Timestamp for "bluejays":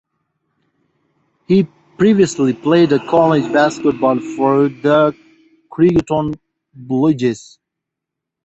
6.75-7.59